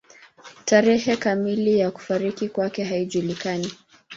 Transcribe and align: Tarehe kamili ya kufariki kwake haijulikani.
Tarehe 0.65 1.17
kamili 1.17 1.79
ya 1.79 1.91
kufariki 1.91 2.49
kwake 2.49 2.83
haijulikani. 2.83 3.71